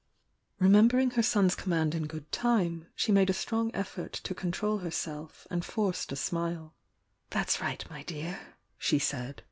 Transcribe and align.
Remembering 0.57 1.11
her 1.11 1.21
son's 1.21 1.53
command 1.53 1.93
in 1.93 2.07
good 2.07 2.31
time, 2.31 2.87
she 2.95 3.11
made 3.11 3.29
a 3.29 3.33
strong 3.33 3.69
effort 3.75 4.13
to 4.13 4.33
control 4.33 4.79
herself, 4.79 5.45
and 5.51 5.63
forced 5.63 6.11
a 6.11 6.15
smile. 6.15 6.73
"That's 7.29 7.61
right, 7.61 7.87
my 7.87 8.01
dear!" 8.01 8.55
she 8.79 8.97
said. 8.97 9.39